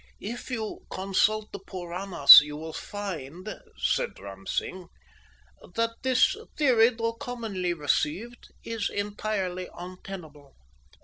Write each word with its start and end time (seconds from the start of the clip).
"If 0.19 0.49
you 0.49 0.79
consult 0.89 1.51
the 1.51 1.59
puranas 1.59 2.41
you 2.41 2.57
will 2.57 2.73
find," 2.73 3.47
said 3.77 4.17
Ram 4.17 4.47
Singh, 4.47 4.87
"that 5.75 5.91
this 6.01 6.35
theory, 6.57 6.89
though 6.89 7.13
commonly 7.13 7.75
received, 7.75 8.47
is 8.63 8.89
entirely 8.89 9.69
untenable." 9.77 10.55